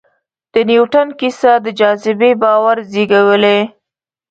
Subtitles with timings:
[0.53, 3.59] د نیوټن کیسه د جاذبې باور زېږولی.